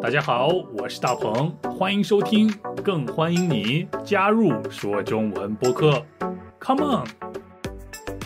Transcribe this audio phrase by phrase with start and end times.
[0.00, 2.48] 大家好，我是大鹏，欢迎收听，
[2.84, 6.06] 更欢迎你加入说中文播客。
[6.60, 7.08] Come on！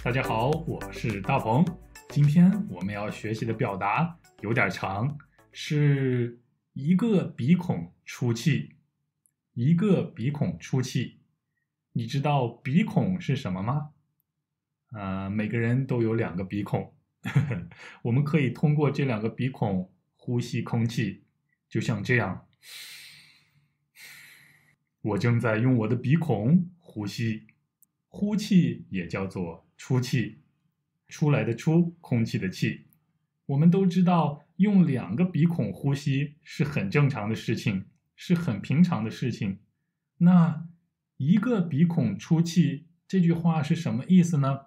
[0.04, 1.64] 大家好，我是大鹏。
[2.10, 5.16] 今天我们要学习的表达有点长，
[5.50, 6.38] 是
[6.74, 8.76] 一个鼻孔出气，
[9.54, 11.20] 一个鼻孔出气。
[11.94, 13.88] 你知道鼻孔是什么吗？
[14.92, 16.92] 呃，每个人都有两个鼻孔，
[18.04, 21.24] 我们可以通过这两个鼻孔呼吸空气。
[21.72, 22.46] 就像这样，
[25.00, 27.46] 我正在用我的鼻孔呼吸，
[28.08, 30.42] 呼气也叫做出气，
[31.08, 32.88] 出来的出，空气的气。
[33.46, 39.60] 我们都知道，用两个鼻孔呼吸是很正常的事情，是很平常的事情。
[40.18, 40.68] 那
[41.16, 44.66] 一个鼻孔出气这句话是什么意思呢？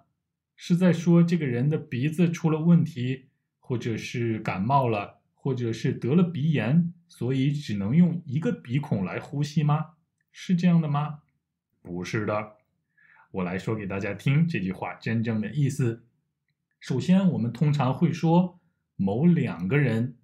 [0.56, 3.28] 是在说这个人的鼻子出了问题，
[3.60, 5.22] 或者是感冒了？
[5.32, 9.94] 或者是得了鼻炎，所以只能用一个鼻孔来呼吸吗？
[10.32, 11.20] 是这样的吗？
[11.82, 12.56] 不是的。
[13.30, 16.04] 我来说给大家听这句话真正的意思。
[16.80, 18.58] 首先，我们通常会说
[18.96, 20.16] 某两个人，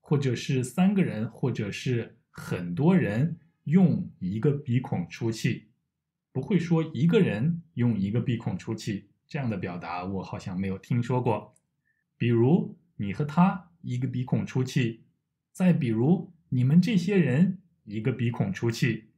[0.00, 5.68] 或者是三个人，或者是很多人用一个鼻孔出气，
[6.32, 9.08] 不会说一个人用一个鼻孔出气。
[9.26, 11.54] 这样的表达我好像没有听说过。
[12.16, 13.66] 比如你和他。
[13.82, 15.04] 一个鼻孔出气，
[15.52, 19.10] 再比如你们这些人一个鼻孔出气，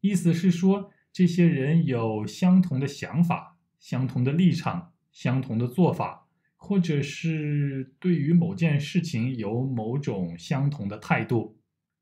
[0.00, 11.58] 意思是说这些人有相同的想法、相同的立场、相同的做法，或者是对于某件事情有某种相同的态度，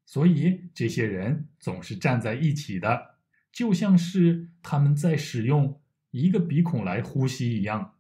[0.07, 3.17] 所以这些人总是站在一起的，
[3.53, 7.95] 就像是他们在使用一个鼻孔来呼吸一样，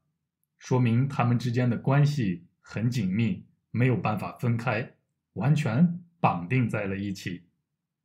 [0.58, 3.46] 说明他们之间的关系很紧密。
[3.76, 4.94] 没有办法分开，
[5.32, 7.42] 完全绑定在了一起，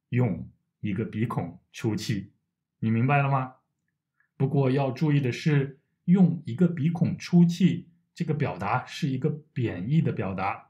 [0.10, 0.46] 用
[0.82, 2.34] 一个鼻孔出气，
[2.80, 3.56] 你明白了吗？
[4.36, 10.70] 不过要注意的是，用一个鼻孔出气这个表达是一个贬义的表达，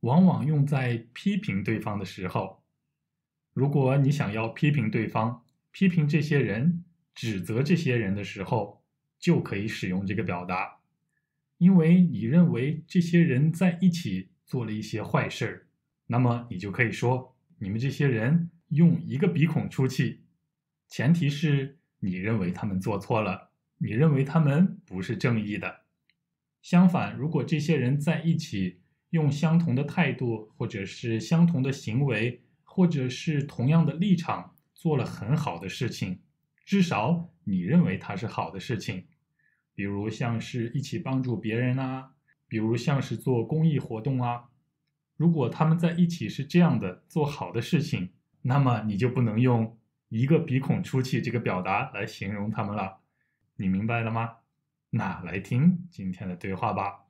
[0.00, 2.62] 往往用在批评对方的时候。
[3.54, 8.84] 如果你想要批评对方、批评这些人、指责这些人的时候，
[9.18, 10.80] 就可以使用这个表达。
[11.56, 15.63] 因为你认为这些人在一起做了一些坏事儿，
[16.06, 20.22] 那么你就可以说你们这些人用一个鼻孔出气。
[20.88, 25.82] 前提是你认为他们做错了，你认为他们不是正义的。
[26.62, 36.20] 相反，如果这些人在一起用相同的态度，或者是相同的行为，或者是同样的立场，做了很好的事情，
[36.64, 39.06] 至少你认为它是好的事情。
[39.74, 42.12] 比如像是一起帮助别人啊，
[42.46, 44.44] 比如像是做公益活动啊，
[45.24, 48.10] 如果他们在一起是这样的做好的事情，
[48.42, 49.78] 那么你就不能用
[50.10, 52.98] 一个鼻孔出气这个表达来形容他们了，
[53.56, 54.36] 你明白了吗？
[54.90, 57.06] 那来听今天的对话吧。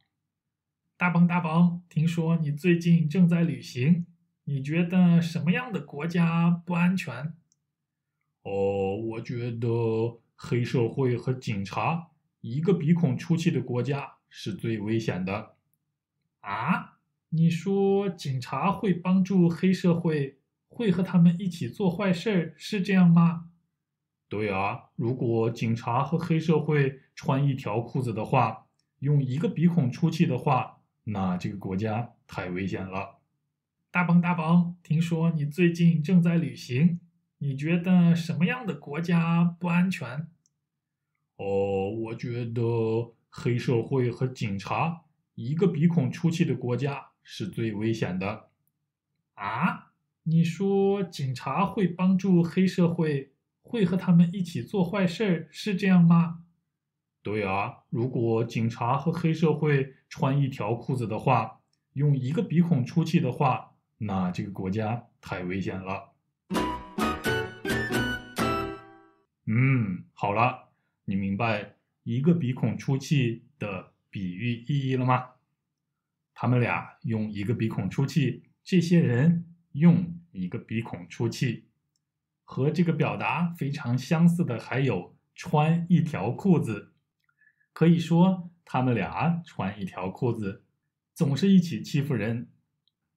[0.97, 4.07] 大鹏大鹏，听说你最近正在旅行，
[4.45, 7.35] 你觉得什么样的国家不安全？
[8.43, 12.11] 哦，我觉得黑社会和警察。
[12.43, 15.57] 一个鼻孔出气的国家是最危险的，
[16.43, 16.93] 啊？
[17.37, 23.51] 你说警察会帮助黑社会，会和他们一起做坏事，是这样吗？
[24.29, 28.67] 对啊，如果警察和黑社会穿一条裤子的话，
[29.01, 33.19] 用一个鼻孔出气的话，那这个国家太危险了。
[33.91, 37.01] 大鹏大鹏，听说你最近正在旅行，
[37.39, 40.29] 你觉得什么样的国家不安全？
[41.35, 45.03] 哦，我觉得黑社会和警察
[45.35, 48.51] 一个鼻孔出气的国家是最危险的。
[49.35, 49.91] 啊？
[50.27, 56.45] 你说警察会帮助黑社会，会和他们一起做坏事，是这样吗？
[57.23, 61.61] 对啊，如果警察和黑社会穿一条裤子的话，
[61.95, 66.13] 用一个鼻孔出气的话，那这个国家太危险了。
[69.47, 70.71] 嗯，好了。
[71.07, 71.75] 你明白
[72.05, 75.34] 一个鼻孔出气的比喻意义了吗？
[76.35, 81.69] 他们俩用一个鼻孔出气，这些人用一个鼻孔出气，
[82.43, 86.93] 和这个表达非常相似的还有穿一条裤子。
[87.73, 90.65] 可以说他们俩穿一条裤子，
[91.15, 92.49] 总是一起欺负人，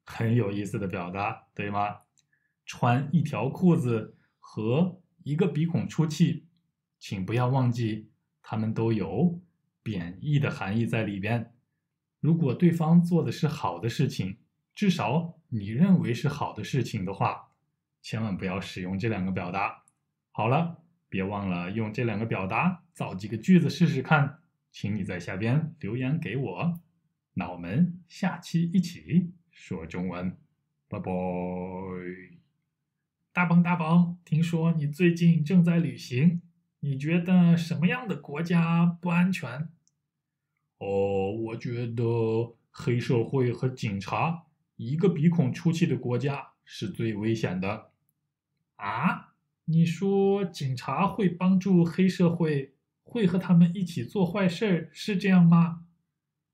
[0.05, 1.97] 很有意思的表达，对吗？
[2.65, 6.45] 穿一条裤子和一个鼻孔出气。
[6.99, 8.09] 请不要忘记，
[8.41, 9.39] 他们都有
[9.83, 11.53] 贬义的含义在里边。
[12.19, 14.37] 如果对方做的是好的事情，
[14.73, 17.49] 至少你认为是好的事情的话，
[18.01, 19.83] 千万不要使用这两个表达。
[20.31, 24.39] 好了，别忘了用这两个表达造几个句子试试看，
[24.71, 26.79] 请你在下边留言给我。
[27.33, 30.35] 那我们下期一起说中文，
[30.87, 31.11] 拜拜。
[33.31, 36.41] 大鹏大鹏，听说你最近正在旅行，
[36.79, 39.69] 你觉得什么样的国家不安全？
[40.77, 44.43] 哦，我觉得黑社会和警察
[44.75, 47.91] 一个鼻孔出气的国家是最危险的。
[48.75, 49.33] 啊？
[49.69, 55.83] 你说警察会帮助黑社会，会和他们一起做坏事儿，是这样吗？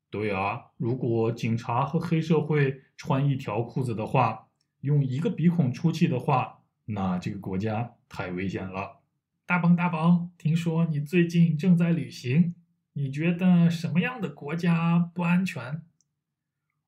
[0.10, 4.48] 对啊，如果警察和黑社会穿一条裤子的话，
[4.81, 6.62] 用一个鼻孔出气的话。
[6.86, 9.02] 那这个国家太危险了。
[9.46, 12.56] 大鹏大鹏，听说你最近正在旅行，
[12.94, 15.81] 你觉得什么样的国家不安全？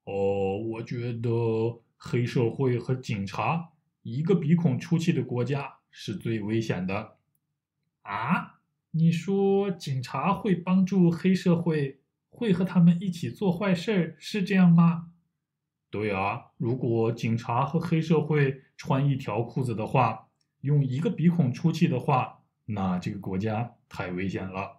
[0.04, 3.70] 哦，我觉得黑社会和警察
[4.02, 7.16] 一个鼻孔出气的国家是最危险的。
[8.02, 8.60] 啊？
[8.92, 12.00] 你说警察会帮助黑社会，
[12.30, 15.10] 会和他们一起做坏事，是这样吗？
[15.90, 20.28] 对啊，如果警察和黑社会穿一条裤子的话，
[20.60, 24.75] 用一个鼻孔出气的话，那这个国家太危险了。